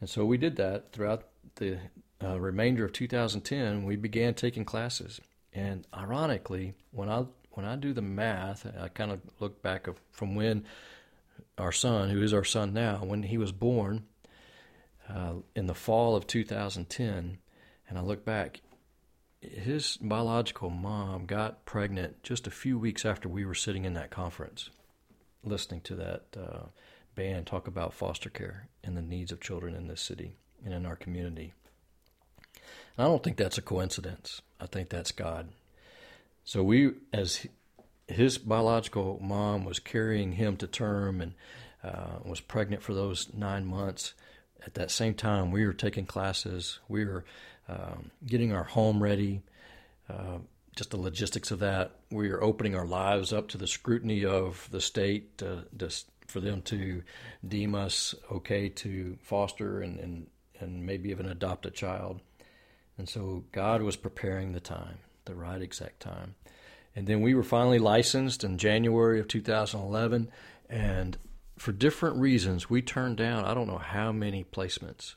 And 0.02 0.10
so 0.10 0.26
we 0.26 0.38
did 0.38 0.58
that 0.58 0.92
throughout 0.92 1.24
the 1.56 1.80
uh, 2.24 2.40
remainder 2.40 2.86
of 2.86 2.94
2010. 2.94 3.84
We 3.84 3.96
began 3.96 4.34
taking 4.34 4.66
classes. 4.66 5.20
And 5.54 5.86
ironically, 5.94 6.74
when 6.92 7.10
I 7.10 7.26
when 7.52 7.66
I 7.66 7.76
do 7.76 7.94
the 7.94 8.02
math, 8.02 8.66
I 8.80 8.88
kind 8.88 9.12
of 9.12 9.20
look 9.40 9.62
back 9.62 9.88
from 10.12 10.36
when 10.36 10.66
our 11.58 11.74
son, 11.74 12.10
who 12.10 12.22
is 12.22 12.34
our 12.34 12.46
son 12.46 12.74
now, 12.74 13.04
when 13.04 13.24
he 13.24 13.38
was 13.38 13.52
born 13.52 14.06
uh, 15.10 15.34
in 15.54 15.66
the 15.68 15.74
fall 15.74 16.16
of 16.16 16.28
2010, 16.28 17.38
and 17.90 17.98
I 17.98 18.02
look 18.02 18.24
back, 18.24 18.62
his 19.42 19.98
biological 19.98 20.70
mom 20.70 21.26
got 21.26 21.66
pregnant 21.66 22.24
just 22.24 22.48
a 22.48 22.52
few 22.52 22.80
weeks 22.80 23.06
after 23.06 23.28
we 23.28 23.44
were 23.44 23.56
sitting 23.56 23.84
in 23.84 23.96
that 23.96 24.12
conference, 24.12 24.70
listening 25.44 25.82
to 25.82 25.96
that 25.96 26.24
uh, 26.40 26.66
band 27.16 27.48
talk 27.48 27.68
about 27.68 27.94
foster 27.94 28.30
care 28.30 28.70
and 28.82 28.96
the 28.96 29.02
needs 29.02 29.34
of 29.34 29.42
children 29.42 29.76
in 29.76 29.88
this 29.88 30.02
city 30.02 30.36
and 30.64 30.74
in 30.74 30.86
our 30.86 30.96
community. 30.96 31.54
And 32.98 33.06
I 33.06 33.10
don't 33.10 33.24
think 33.24 33.38
that's 33.38 33.58
a 33.58 33.62
coincidence. 33.62 34.42
I 34.60 34.66
think 34.66 34.90
that's 34.90 35.12
God. 35.12 35.50
So 36.44 36.64
we, 36.64 36.92
as 37.14 37.48
his 38.08 38.38
biological 38.38 39.20
mom 39.22 39.66
was 39.66 39.80
carrying 39.80 40.34
him 40.34 40.58
to 40.58 40.68
term 40.68 41.22
and 41.22 41.34
uh, 41.84 42.20
was 42.24 42.40
pregnant 42.40 42.84
for 42.84 42.94
those 42.94 43.34
nine 43.34 43.66
months. 43.66 44.14
At 44.66 44.76
that 44.76 44.92
same 44.92 45.16
time, 45.16 45.52
we 45.52 45.66
were 45.66 45.74
taking 45.74 46.06
classes. 46.06 46.80
We 46.88 47.06
were 47.06 47.26
um, 47.68 48.12
getting 48.26 48.54
our 48.54 48.64
home 48.64 49.02
ready, 49.02 49.42
uh, 50.10 50.40
just 50.76 50.92
the 50.92 50.98
logistics 50.98 51.52
of 51.52 51.60
that. 51.60 51.92
We 52.12 52.30
are 52.30 52.44
opening 52.44 52.76
our 52.76 52.86
lives 52.86 53.34
up 53.34 53.48
to 53.50 53.58
the 53.58 53.68
scrutiny 53.68 54.26
of 54.26 54.68
the 54.72 54.82
state 54.82 55.42
uh, 55.42 55.62
just 55.76 56.08
for 56.28 56.40
them 56.40 56.62
to 56.62 57.04
deem 57.46 57.76
us 57.76 58.16
okay 58.32 58.70
to 58.70 59.18
foster 59.22 59.82
and, 59.82 60.00
and, 60.00 60.28
and 60.62 60.86
maybe 60.86 61.10
even 61.10 61.26
adopt 61.26 61.66
a 61.66 61.72
child. 61.72 62.22
And 62.98 63.08
so 63.08 63.46
God 63.52 63.82
was 63.82 63.96
preparing 63.96 64.52
the 64.52 64.60
time, 64.60 65.00
the 65.26 65.36
right 65.36 65.62
exact 65.62 66.00
time. 66.00 66.36
And 66.96 67.08
then 67.08 67.22
we 67.22 67.34
were 67.34 67.44
finally 67.44 67.80
licensed 67.80 68.44
in 68.44 68.58
January 68.58 69.20
of 69.20 69.28
2011. 69.28 70.30
And 70.70 71.18
for 71.58 71.72
different 71.72 72.18
reasons, 72.18 72.70
we 72.70 72.82
turned 72.82 73.18
down 73.18 73.46
I 73.46 73.54
don't 73.54 73.68
know 73.68 73.78
how 73.78 74.12
many 74.12 74.44
placements. 74.44 75.16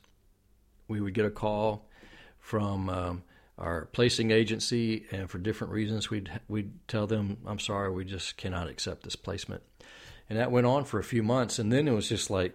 We 0.87 1.01
would 1.01 1.13
get 1.13 1.25
a 1.25 1.31
call 1.31 1.89
from 2.39 2.89
um, 2.89 3.23
our 3.57 3.85
placing 3.85 4.31
agency, 4.31 5.05
and 5.11 5.29
for 5.29 5.39
different 5.39 5.73
reasons, 5.73 6.09
we'd 6.09 6.29
we'd 6.47 6.87
tell 6.87 7.07
them, 7.07 7.37
"I'm 7.47 7.59
sorry, 7.59 7.91
we 7.91 8.05
just 8.05 8.37
cannot 8.37 8.69
accept 8.69 9.03
this 9.03 9.15
placement." 9.15 9.63
And 10.29 10.37
that 10.37 10.51
went 10.51 10.67
on 10.67 10.85
for 10.85 10.99
a 10.99 11.03
few 11.03 11.23
months, 11.23 11.57
and 11.57 11.71
then 11.71 11.87
it 11.87 11.93
was 11.93 12.09
just 12.09 12.29
like 12.29 12.53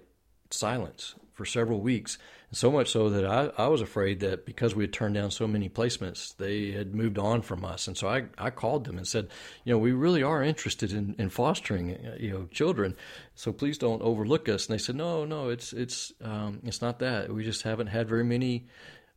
silence 0.51 1.15
for 1.33 1.45
several 1.45 1.81
weeks. 1.81 2.19
So 2.53 2.73
much 2.73 2.91
so 2.91 3.11
that 3.11 3.25
I, 3.25 3.53
I 3.57 3.69
was 3.69 3.81
afraid 3.81 4.21
that 4.21 4.45
because 4.45 4.75
we 4.75 4.83
had 4.83 4.93
turned 4.93 5.15
down 5.15 5.31
so 5.31 5.47
many 5.47 5.69
placements, 5.69 6.37
they 6.37 6.73
had 6.73 6.97
moved 6.97 7.17
on 7.17 7.43
from 7.43 7.65
us. 7.65 7.87
And 7.87 7.97
so 7.97 8.09
I, 8.09 8.25
I 8.37 8.51
called 8.51 8.87
them 8.87 8.99
and 8.99 9.07
said, 9.07 9.29
you 9.65 9.73
know, 9.73 9.79
we 9.79 9.93
really 9.93 10.25
are 10.25 10.43
interested 10.43 10.93
in, 10.93 11.15
in 11.17 11.29
fostering, 11.29 11.93
uh, 11.93 12.17
you 12.19 12.31
know, 12.31 12.49
children. 12.51 12.97
So 13.37 13.53
please 13.53 13.79
don't 13.79 14.03
overlook 14.03 14.49
us. 14.49 14.67
And 14.67 14.75
they 14.75 14.83
said, 14.83 14.97
no, 14.97 15.25
no, 15.25 15.49
it's 15.49 15.73
it's 15.73 16.13
um, 16.25 16.61
it's 16.65 16.83
not 16.83 16.99
that. 16.99 17.33
We 17.33 17.45
just 17.45 17.63
haven't 17.63 17.87
had 17.87 18.09
very 18.09 18.25
many 18.25 18.67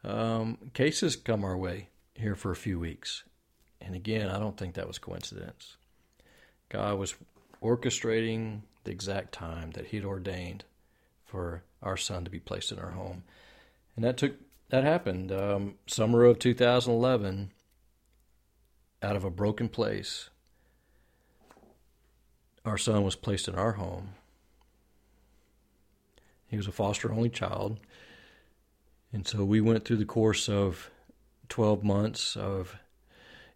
um, 0.04 0.58
cases 0.74 1.16
come 1.16 1.44
our 1.44 1.58
way 1.58 1.90
here 2.14 2.36
for 2.36 2.52
a 2.52 2.56
few 2.56 2.80
weeks. 2.80 3.24
And 3.82 3.96
again, 3.96 4.30
I 4.30 4.38
don't 4.38 4.58
think 4.58 4.76
that 4.76 4.88
was 4.88 5.00
coincidence. 5.00 5.78
God 6.70 7.00
was 7.00 7.16
orchestrating 7.64 8.62
the 8.84 8.92
exact 8.92 9.34
time 9.34 9.72
that 9.72 9.88
He'd 9.88 10.06
ordained 10.06 10.66
for 11.26 11.64
our 11.84 11.98
son 11.98 12.24
to 12.24 12.32
be 12.32 12.40
placed 12.40 12.72
in 12.72 12.80
our 12.80 12.92
home, 12.92 13.24
and 13.96 14.04
that 14.04 14.18
took 14.18 14.34
that 14.70 14.84
happened 14.84 15.32
um, 15.32 15.76
summer 15.86 16.26
of 16.26 16.40
2011. 16.40 17.52
Out 19.02 19.18
of 19.18 19.26
a 19.26 19.30
broken 19.30 19.68
place, 19.68 20.30
our 22.64 22.78
son 22.78 23.04
was 23.04 23.18
placed 23.18 23.50
in 23.50 23.56
our 23.56 23.74
home. 23.74 24.12
He 26.48 26.56
was 26.56 26.68
a 26.68 26.72
foster 26.72 27.12
only 27.12 27.30
child. 27.30 27.80
And 29.12 29.28
so 29.28 29.44
we 29.44 29.60
went 29.60 29.84
through 29.84 29.98
the 29.98 30.06
course 30.06 30.48
of 30.48 30.90
12 31.50 31.84
months 31.84 32.38
of 32.38 32.78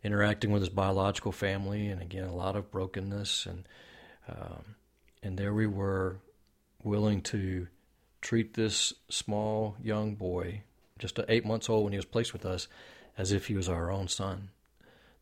interacting 0.03 0.51
with 0.51 0.61
his 0.61 0.69
biological 0.69 1.31
family, 1.31 1.87
and 1.87 2.01
again, 2.01 2.27
a 2.27 2.35
lot 2.35 2.57
of 2.57 2.69
brokenness. 2.69 3.45
And, 3.45 3.63
um, 4.29 4.75
and 5.23 5.37
there 5.37 5.53
we 5.53 5.65
were, 5.65 6.17
willing 6.83 7.21
to 7.21 7.67
treat 8.21 8.53
this 8.53 8.93
small 9.09 9.75
young 9.81 10.15
boy, 10.15 10.63
just 10.99 11.19
eight 11.27 11.45
months 11.45 11.69
old 11.69 11.83
when 11.83 11.93
he 11.93 11.97
was 11.97 12.05
placed 12.05 12.33
with 12.33 12.45
us, 12.45 12.67
as 13.17 13.31
if 13.31 13.47
he 13.47 13.55
was 13.55 13.69
our 13.69 13.91
own 13.91 14.07
son, 14.07 14.49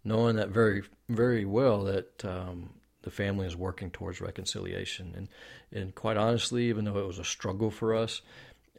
knowing 0.04 0.36
that 0.36 0.50
very, 0.50 0.84
very 1.10 1.46
well 1.46 1.84
that 1.84 2.24
um, 2.26 2.72
the 3.04 3.12
family 3.12 3.48
is 3.48 3.56
working 3.56 3.92
towards 3.92 4.22
reconciliation. 4.22 5.14
And, 5.16 5.30
and 5.72 5.96
quite 5.96 6.18
honestly, 6.18 6.70
even 6.70 6.86
though 6.86 7.00
it 7.00 7.08
was 7.08 7.20
a 7.20 7.24
struggle 7.24 7.72
for 7.72 7.96
us, 7.96 8.22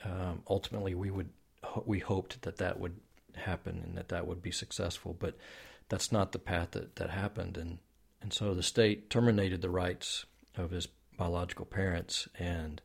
um, 0.04 0.42
ultimately 0.48 0.94
we 0.94 1.10
would 1.10 1.30
we 1.84 1.98
hoped 1.98 2.42
that 2.42 2.58
that 2.58 2.78
would 2.78 2.96
happen 3.34 3.82
and 3.84 3.96
that 3.96 4.08
that 4.08 4.26
would 4.26 4.42
be 4.42 4.50
successful, 4.50 5.16
but 5.18 5.36
that's 5.88 6.12
not 6.12 6.32
the 6.32 6.38
path 6.38 6.72
that, 6.72 6.96
that 6.96 7.10
happened. 7.10 7.56
And, 7.56 7.78
and 8.22 8.32
so 8.32 8.54
the 8.54 8.62
state 8.62 9.10
terminated 9.10 9.62
the 9.62 9.70
rights 9.70 10.26
of 10.56 10.70
his 10.70 10.88
biological 11.18 11.66
parents, 11.66 12.28
and 12.38 12.80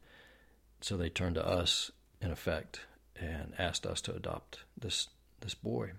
so 0.82 0.98
they 0.98 1.10
turned 1.10 1.36
to 1.36 1.48
us, 1.48 1.92
in 2.22 2.32
effect, 2.32 2.82
and 3.16 3.54
asked 3.58 3.86
us 3.86 4.02
to 4.02 4.16
adopt 4.16 4.60
this, 4.78 5.08
this 5.40 5.54
boy. 5.54 5.92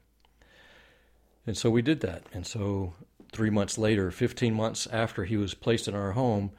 And 1.46 1.56
so 1.56 1.70
we 1.70 1.82
did 1.82 2.00
that. 2.00 2.24
And 2.32 2.46
so 2.46 2.94
three 3.32 3.50
months 3.50 3.78
later, 3.78 4.10
15 4.10 4.54
months 4.54 4.86
after 4.88 5.24
he 5.24 5.36
was 5.36 5.54
placed 5.54 5.88
in 5.88 5.94
our 5.94 6.12
home, 6.12 6.52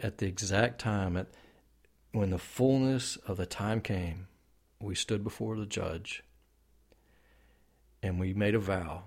at 0.00 0.18
the 0.18 0.26
exact 0.26 0.80
time, 0.80 1.16
at, 1.16 1.28
when 2.12 2.30
the 2.30 2.38
fullness 2.38 3.16
of 3.16 3.36
the 3.36 3.46
time 3.46 3.80
came, 3.80 4.28
we 4.80 4.94
stood 4.94 5.22
before 5.22 5.56
the 5.56 5.66
judge 5.66 6.22
and 8.02 8.18
we 8.18 8.34
made 8.34 8.54
a 8.54 8.58
vow 8.58 9.04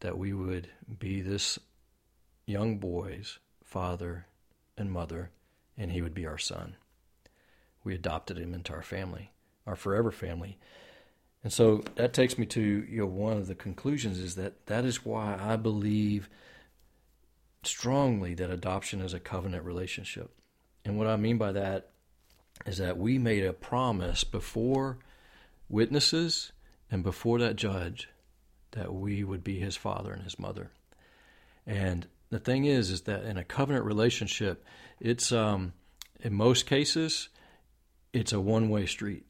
that 0.00 0.18
we 0.18 0.32
would 0.32 0.68
be 0.98 1.20
this 1.20 1.58
young 2.46 2.78
boy's 2.78 3.38
father 3.62 4.26
and 4.78 4.90
mother, 4.90 5.30
and 5.76 5.90
he 5.90 6.00
would 6.00 6.14
be 6.14 6.26
our 6.26 6.38
son. 6.38 6.76
We 7.86 7.94
adopted 7.94 8.36
him 8.36 8.52
into 8.52 8.72
our 8.72 8.82
family, 8.82 9.30
our 9.66 9.76
forever 9.76 10.10
family. 10.10 10.58
And 11.44 11.52
so 11.52 11.84
that 11.94 12.12
takes 12.12 12.36
me 12.36 12.44
to 12.46 12.60
you 12.60 12.98
know 12.98 13.06
one 13.06 13.36
of 13.36 13.46
the 13.46 13.54
conclusions 13.54 14.18
is 14.18 14.34
that 14.34 14.66
that 14.66 14.84
is 14.84 15.04
why 15.04 15.38
I 15.40 15.54
believe 15.54 16.28
strongly 17.62 18.34
that 18.34 18.50
adoption 18.50 19.00
is 19.00 19.14
a 19.14 19.20
covenant 19.20 19.64
relationship. 19.64 20.32
And 20.84 20.98
what 20.98 21.06
I 21.06 21.14
mean 21.14 21.38
by 21.38 21.52
that 21.52 21.90
is 22.66 22.78
that 22.78 22.98
we 22.98 23.18
made 23.18 23.44
a 23.44 23.52
promise 23.52 24.24
before 24.24 24.98
witnesses 25.68 26.50
and 26.90 27.04
before 27.04 27.38
that 27.38 27.54
judge 27.54 28.08
that 28.72 28.92
we 28.92 29.22
would 29.22 29.44
be 29.44 29.60
his 29.60 29.76
father 29.76 30.12
and 30.12 30.24
his 30.24 30.40
mother. 30.40 30.72
And 31.64 32.08
the 32.30 32.40
thing 32.40 32.64
is, 32.64 32.90
is 32.90 33.02
that 33.02 33.24
in 33.24 33.36
a 33.36 33.44
covenant 33.44 33.84
relationship, 33.84 34.64
it's 34.98 35.30
um, 35.30 35.72
in 36.20 36.34
most 36.34 36.66
cases, 36.66 37.28
it's 38.12 38.32
a 38.32 38.40
one-way 38.40 38.86
street. 38.86 39.26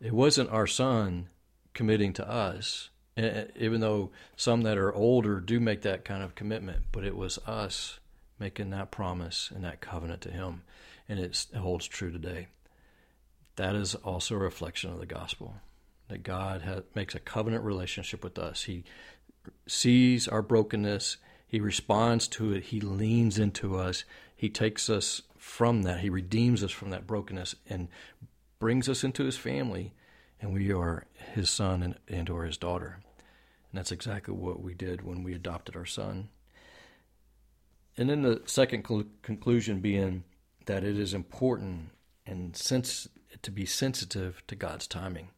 It 0.00 0.12
wasn't 0.12 0.50
our 0.50 0.66
son 0.66 1.28
committing 1.74 2.12
to 2.14 2.28
us, 2.28 2.90
even 3.16 3.80
though 3.80 4.10
some 4.36 4.62
that 4.62 4.78
are 4.78 4.94
older 4.94 5.40
do 5.40 5.60
make 5.60 5.82
that 5.82 6.04
kind 6.04 6.22
of 6.22 6.34
commitment, 6.34 6.84
but 6.90 7.04
it 7.04 7.16
was 7.16 7.38
us 7.46 8.00
making 8.38 8.70
that 8.70 8.90
promise 8.90 9.50
and 9.54 9.64
that 9.64 9.80
covenant 9.80 10.20
to 10.22 10.30
him, 10.30 10.62
and 11.08 11.20
it 11.20 11.46
holds 11.56 11.86
true 11.86 12.10
today. 12.10 12.48
That 13.56 13.74
is 13.74 13.94
also 13.94 14.34
a 14.34 14.38
reflection 14.38 14.90
of 14.90 14.98
the 14.98 15.06
gospel 15.06 15.56
that 16.08 16.22
God 16.22 16.62
has, 16.62 16.82
makes 16.94 17.14
a 17.14 17.20
covenant 17.20 17.64
relationship 17.64 18.24
with 18.24 18.38
us. 18.38 18.64
He 18.64 18.84
sees 19.66 20.26
our 20.26 20.42
brokenness, 20.42 21.18
He 21.46 21.60
responds 21.60 22.26
to 22.28 22.52
it, 22.52 22.64
He 22.64 22.80
leans 22.80 23.38
into 23.38 23.76
us, 23.76 24.04
He 24.34 24.48
takes 24.48 24.90
us 24.90 25.22
from 25.42 25.82
that, 25.82 26.00
He 26.00 26.08
redeems 26.08 26.62
us 26.62 26.70
from 26.70 26.90
that 26.90 27.04
brokenness, 27.04 27.56
and 27.68 27.88
brings 28.60 28.88
us 28.88 29.02
into 29.02 29.24
His 29.24 29.36
family, 29.36 29.92
and 30.40 30.54
we 30.54 30.72
are 30.72 31.04
His 31.34 31.50
son 31.50 31.82
and, 31.82 31.96
and 32.06 32.30
or 32.30 32.44
His 32.44 32.56
daughter. 32.56 33.00
And 33.02 33.78
that's 33.78 33.90
exactly 33.90 34.32
what 34.32 34.62
we 34.62 34.72
did 34.72 35.02
when 35.02 35.24
we 35.24 35.34
adopted 35.34 35.74
our 35.74 35.84
son. 35.84 36.28
And 37.96 38.08
then 38.08 38.22
the 38.22 38.42
second 38.46 38.86
cl- 38.86 39.06
conclusion 39.22 39.80
being 39.80 40.22
that 40.66 40.84
it 40.84 40.96
is 40.96 41.12
important 41.12 41.90
and 42.24 42.56
sense 42.56 43.08
to 43.42 43.50
be 43.50 43.66
sensitive 43.66 44.44
to 44.46 44.54
God's 44.54 44.86
timing. 44.86 45.30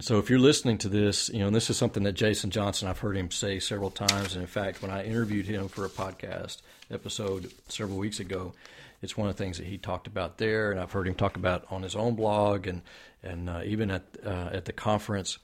So 0.00 0.18
if 0.18 0.30
you're 0.30 0.38
listening 0.38 0.78
to 0.78 0.88
this, 0.88 1.28
you 1.28 1.40
know, 1.40 1.50
this 1.50 1.68
is 1.68 1.76
something 1.76 2.02
that 2.04 2.14
Jason 2.14 2.50
Johnson, 2.50 2.88
I've 2.88 3.00
heard 3.00 3.14
him 3.16 3.30
say 3.30 3.60
several 3.60 3.90
times. 3.90 4.32
And 4.32 4.40
in 4.40 4.46
fact, 4.46 4.80
when 4.80 4.90
I 4.90 5.04
interviewed 5.04 5.44
him 5.44 5.68
for 5.68 5.84
a 5.84 5.90
podcast 5.90 6.62
episode 6.90 7.52
several 7.68 7.98
weeks 7.98 8.18
ago, 8.18 8.54
it's 9.02 9.18
one 9.18 9.28
of 9.28 9.36
the 9.36 9.42
things 9.42 9.58
that 9.58 9.66
he 9.66 9.76
talked 9.76 10.06
about 10.06 10.38
there, 10.38 10.70
and 10.70 10.80
I've 10.80 10.92
heard 10.92 11.08
him 11.08 11.14
talk 11.14 11.36
about 11.36 11.66
on 11.70 11.82
his 11.82 11.94
own 11.94 12.14
blog 12.14 12.66
and 12.66 12.82
and 13.22 13.50
uh, 13.50 13.60
even 13.64 13.90
at 13.90 14.04
uh, 14.24 14.50
at 14.52 14.64
the 14.64 14.72
conference, 14.72 15.38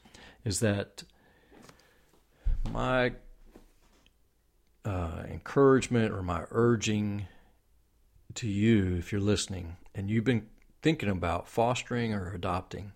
is 0.45 0.61
that 0.61 1.02
my 2.73 3.12
uh, 4.85 5.25
encouragement 5.28 6.12
or 6.12 6.23
my 6.23 6.45
urging 6.50 7.26
to 8.35 8.49
you, 8.49 8.97
if 8.97 9.12
you're 9.12 9.21
listening, 9.21 9.76
and 9.95 10.09
you've 10.09 10.25
been 10.25 10.47
thinking 10.81 11.09
about 11.09 11.49
fostering 11.49 12.14
or 12.14 12.33
adopting, 12.33 12.93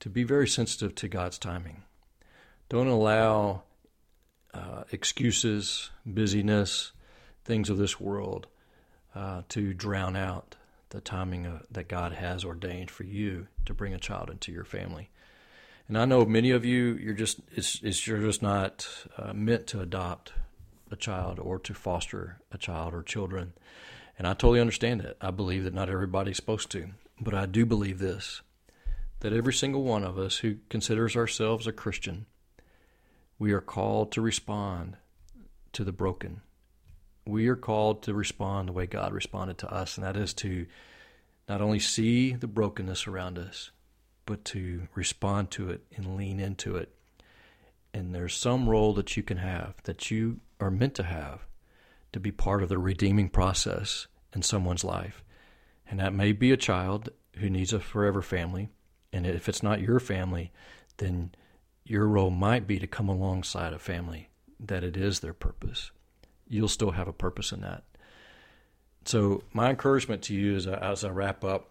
to 0.00 0.08
be 0.08 0.24
very 0.24 0.48
sensitive 0.48 0.94
to 0.96 1.08
God's 1.08 1.38
timing. 1.38 1.82
Don't 2.68 2.88
allow 2.88 3.62
uh, 4.52 4.84
excuses, 4.92 5.90
busyness, 6.04 6.92
things 7.44 7.70
of 7.70 7.78
this 7.78 8.00
world 8.00 8.46
uh, 9.14 9.42
to 9.50 9.74
drown 9.74 10.16
out 10.16 10.56
the 10.90 11.00
timing 11.00 11.46
of, 11.46 11.66
that 11.70 11.88
God 11.88 12.12
has 12.12 12.44
ordained 12.44 12.90
for 12.90 13.04
you 13.04 13.46
to 13.64 13.74
bring 13.74 13.94
a 13.94 13.98
child 13.98 14.30
into 14.30 14.52
your 14.52 14.64
family. 14.64 15.10
And 15.88 15.98
I 15.98 16.04
know 16.04 16.24
many 16.24 16.50
of 16.50 16.64
you, 16.64 16.94
you're 16.94 17.14
just 17.14 17.40
it's, 17.50 17.80
it's 17.82 18.06
you're 18.06 18.20
just 18.20 18.42
not 18.42 18.88
uh, 19.18 19.32
meant 19.32 19.66
to 19.68 19.80
adopt 19.80 20.32
a 20.90 20.96
child 20.96 21.38
or 21.38 21.58
to 21.60 21.74
foster 21.74 22.38
a 22.52 22.58
child 22.58 22.94
or 22.94 23.02
children. 23.02 23.52
And 24.18 24.26
I 24.26 24.32
totally 24.32 24.60
understand 24.60 25.00
it. 25.00 25.16
I 25.20 25.30
believe 25.30 25.64
that 25.64 25.74
not 25.74 25.88
everybody's 25.88 26.36
supposed 26.36 26.70
to, 26.72 26.90
but 27.20 27.34
I 27.34 27.46
do 27.46 27.64
believe 27.64 27.98
this 27.98 28.42
that 29.20 29.32
every 29.32 29.52
single 29.52 29.84
one 29.84 30.04
of 30.04 30.18
us 30.18 30.38
who 30.38 30.56
considers 30.68 31.16
ourselves 31.16 31.66
a 31.66 31.72
Christian, 31.72 32.26
we 33.38 33.52
are 33.52 33.60
called 33.60 34.12
to 34.12 34.20
respond 34.20 34.96
to 35.72 35.84
the 35.84 35.92
broken. 35.92 36.40
We 37.26 37.48
are 37.48 37.56
called 37.56 38.02
to 38.04 38.14
respond 38.14 38.68
the 38.68 38.72
way 38.72 38.86
God 38.86 39.12
responded 39.12 39.58
to 39.58 39.72
us, 39.72 39.96
and 39.96 40.04
that 40.04 40.16
is 40.16 40.34
to 40.34 40.66
not 41.48 41.60
only 41.60 41.78
see 41.78 42.32
the 42.32 42.46
brokenness 42.46 43.06
around 43.06 43.38
us, 43.38 43.70
but 44.26 44.44
to 44.46 44.88
respond 44.94 45.50
to 45.52 45.70
it 45.70 45.82
and 45.96 46.16
lean 46.16 46.40
into 46.40 46.76
it. 46.76 46.94
And 47.92 48.14
there's 48.14 48.34
some 48.34 48.68
role 48.68 48.94
that 48.94 49.16
you 49.16 49.22
can 49.22 49.38
have, 49.38 49.74
that 49.84 50.10
you 50.10 50.40
are 50.60 50.70
meant 50.70 50.94
to 50.94 51.02
have, 51.02 51.46
to 52.12 52.20
be 52.20 52.30
part 52.30 52.62
of 52.62 52.68
the 52.68 52.78
redeeming 52.78 53.28
process 53.28 54.06
in 54.34 54.42
someone's 54.42 54.84
life. 54.84 55.24
And 55.88 55.98
that 55.98 56.14
may 56.14 56.32
be 56.32 56.52
a 56.52 56.56
child 56.56 57.10
who 57.38 57.50
needs 57.50 57.72
a 57.72 57.80
forever 57.80 58.22
family. 58.22 58.70
And 59.12 59.26
if 59.26 59.48
it's 59.48 59.62
not 59.62 59.80
your 59.80 60.00
family, 60.00 60.52
then 60.98 61.32
your 61.84 62.06
role 62.06 62.30
might 62.30 62.66
be 62.66 62.78
to 62.78 62.86
come 62.86 63.08
alongside 63.08 63.72
a 63.72 63.78
family 63.78 64.28
that 64.58 64.84
it 64.84 64.96
is 64.96 65.20
their 65.20 65.32
purpose. 65.32 65.90
You'll 66.48 66.68
still 66.68 66.92
have 66.92 67.08
a 67.08 67.12
purpose 67.12 67.52
in 67.52 67.62
that. 67.62 67.84
So, 69.04 69.42
my 69.52 69.70
encouragement 69.70 70.22
to 70.22 70.34
you 70.34 70.56
as 70.56 70.66
I, 70.66 70.74
uh, 70.74 70.92
as 70.92 71.04
I 71.04 71.08
wrap 71.08 71.42
up 71.42 71.70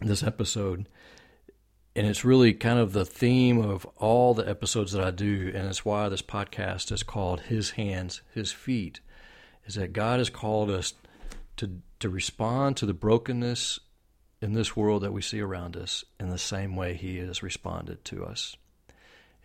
this 0.00 0.22
episode, 0.22 0.88
and 1.96 2.06
it's 2.06 2.24
really 2.24 2.52
kind 2.52 2.78
of 2.78 2.92
the 2.92 3.04
theme 3.04 3.58
of 3.60 3.84
all 3.96 4.34
the 4.34 4.48
episodes 4.48 4.92
that 4.92 5.04
I 5.04 5.10
do, 5.10 5.52
and 5.54 5.66
it's 5.66 5.84
why 5.84 6.08
this 6.08 6.22
podcast 6.22 6.92
is 6.92 7.02
called 7.02 7.42
His 7.42 7.72
Hands, 7.72 8.20
His 8.32 8.52
Feet, 8.52 9.00
is 9.66 9.74
that 9.74 9.92
God 9.92 10.18
has 10.18 10.30
called 10.30 10.70
us 10.70 10.94
to, 11.56 11.80
to 12.00 12.08
respond 12.08 12.76
to 12.76 12.86
the 12.86 12.94
brokenness 12.94 13.80
in 14.44 14.52
this 14.52 14.76
world 14.76 15.02
that 15.02 15.12
we 15.14 15.22
see 15.22 15.40
around 15.40 15.74
us 15.74 16.04
in 16.20 16.28
the 16.28 16.36
same 16.36 16.76
way 16.76 16.92
He 16.92 17.16
has 17.16 17.42
responded 17.42 18.04
to 18.04 18.26
us. 18.26 18.56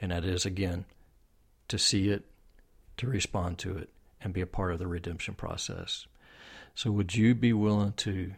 And 0.02 0.12
that 0.12 0.26
is, 0.26 0.46
again, 0.46 0.84
to 1.70 1.80
see 1.80 2.10
it, 2.10 2.26
to 2.98 3.08
respond 3.08 3.60
to 3.60 3.78
it, 3.78 3.90
and 4.20 4.34
be 4.34 4.42
a 4.42 4.46
part 4.46 4.74
of 4.74 4.80
the 4.80 4.88
redemption 4.88 5.36
process. 5.36 6.06
So, 6.76 6.92
would 6.92 7.16
you 7.16 7.34
be 7.34 7.54
willing 7.54 7.94
to 7.94 8.34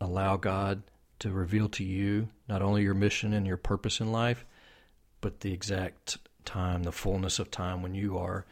allow 0.00 0.36
God 0.36 0.82
to 1.20 1.30
reveal 1.30 1.68
to 1.68 1.84
you 1.84 2.28
not 2.48 2.60
only 2.60 2.82
your 2.82 2.94
mission 2.94 3.32
and 3.32 3.46
your 3.46 3.56
purpose 3.56 4.00
in 4.00 4.10
life, 4.10 4.44
but 5.20 5.40
the 5.40 5.52
exact 5.52 6.18
time, 6.44 6.82
the 6.82 6.90
fullness 6.90 7.38
of 7.38 7.52
time 7.52 7.82
when 7.82 7.94
you 7.94 8.18
are 8.18 8.46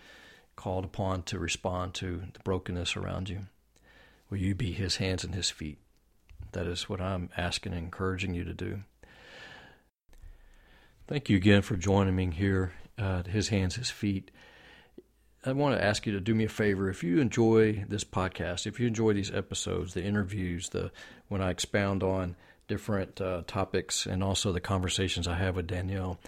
called 0.54 0.84
upon 0.84 1.24
to 1.24 1.40
respond 1.40 1.94
to 1.94 2.22
the 2.34 2.40
brokenness 2.44 2.96
around 2.96 3.28
you? 3.28 3.46
Will 4.30 4.38
you 4.38 4.54
be 4.54 4.70
His 4.70 4.98
hands 4.98 5.24
and 5.24 5.34
His 5.34 5.50
feet? 5.50 5.78
That 6.56 6.68
is 6.68 6.88
what 6.88 7.02
I'm 7.02 7.28
asking 7.36 7.74
and 7.74 7.82
encouraging 7.82 8.32
you 8.32 8.42
to 8.44 8.54
do. 8.54 8.78
Thank 11.06 11.28
you 11.28 11.36
again 11.36 11.60
for 11.60 11.76
joining 11.76 12.16
me 12.16 12.30
here 12.30 12.72
at 12.96 13.26
His 13.26 13.48
Hands, 13.48 13.74
His 13.74 13.90
Feet. 13.90 14.30
I 15.44 15.52
want 15.52 15.76
to 15.76 15.84
ask 15.84 16.06
you 16.06 16.14
to 16.14 16.20
do 16.20 16.34
me 16.34 16.44
a 16.44 16.48
favor. 16.48 16.88
If 16.88 17.04
you 17.04 17.20
enjoy 17.20 17.84
this 17.90 18.04
podcast, 18.04 18.66
if 18.66 18.80
you 18.80 18.86
enjoy 18.86 19.12
these 19.12 19.30
episodes, 19.30 19.92
the 19.92 20.02
interviews, 20.02 20.70
the 20.70 20.92
when 21.28 21.42
I 21.42 21.50
expound 21.50 22.02
on 22.02 22.36
different 22.68 23.20
uh, 23.20 23.42
topics, 23.46 24.06
and 24.06 24.24
also 24.24 24.50
the 24.50 24.58
conversations 24.58 25.28
I 25.28 25.34
have 25.34 25.56
with 25.56 25.66
Danielle, 25.66 26.18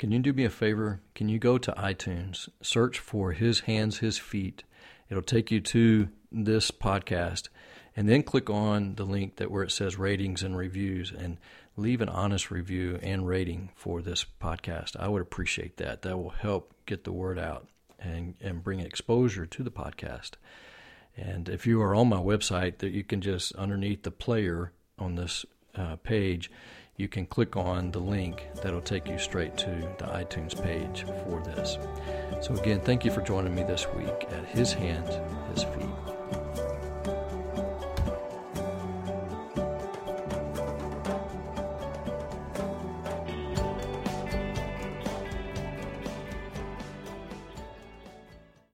can 0.00 0.10
you 0.10 0.18
do 0.18 0.32
me 0.32 0.44
a 0.44 0.50
favor? 0.50 1.00
Can 1.14 1.28
you 1.28 1.38
go 1.38 1.58
to 1.58 1.70
iTunes, 1.78 2.48
search 2.60 2.98
for 2.98 3.30
His 3.30 3.60
Hands, 3.60 3.96
His 3.96 4.18
Feet? 4.18 4.64
It'll 5.08 5.22
take 5.22 5.52
you 5.52 5.60
to 5.60 6.08
this 6.32 6.72
podcast 6.72 7.50
and 7.96 8.08
then 8.08 8.22
click 8.22 8.50
on 8.50 8.94
the 8.96 9.04
link 9.04 9.36
that 9.36 9.50
where 9.50 9.62
it 9.62 9.72
says 9.72 9.96
ratings 9.96 10.42
and 10.42 10.56
reviews 10.56 11.10
and 11.10 11.38
leave 11.76 12.00
an 12.00 12.08
honest 12.08 12.50
review 12.50 12.98
and 13.02 13.26
rating 13.26 13.70
for 13.74 14.02
this 14.02 14.24
podcast. 14.40 14.96
I 14.98 15.08
would 15.08 15.22
appreciate 15.22 15.78
that. 15.78 16.02
That 16.02 16.18
will 16.18 16.30
help 16.30 16.72
get 16.84 17.04
the 17.04 17.12
word 17.12 17.38
out 17.38 17.66
and, 17.98 18.34
and 18.40 18.62
bring 18.62 18.80
exposure 18.80 19.46
to 19.46 19.62
the 19.62 19.70
podcast. 19.70 20.32
And 21.16 21.48
if 21.48 21.66
you 21.66 21.80
are 21.80 21.94
on 21.94 22.08
my 22.08 22.18
website, 22.18 22.78
that 22.78 22.92
you 22.92 23.02
can 23.02 23.22
just 23.22 23.54
underneath 23.56 24.02
the 24.02 24.10
player 24.10 24.72
on 24.98 25.14
this 25.14 25.46
uh, 25.74 25.96
page, 25.96 26.50
you 26.96 27.08
can 27.08 27.26
click 27.26 27.56
on 27.56 27.90
the 27.92 27.98
link 27.98 28.46
that'll 28.62 28.80
take 28.80 29.08
you 29.08 29.18
straight 29.18 29.56
to 29.58 29.70
the 29.98 30.06
iTunes 30.06 30.60
page 30.62 31.04
for 31.24 31.42
this. 31.42 31.78
So 32.40 32.54
again, 32.54 32.80
thank 32.80 33.04
you 33.04 33.10
for 33.10 33.22
joining 33.22 33.54
me 33.54 33.62
this 33.62 33.86
week 33.94 34.26
at 34.30 34.44
His 34.46 34.72
Hands, 34.72 35.10
His 35.54 35.64
Feet. 35.64 36.15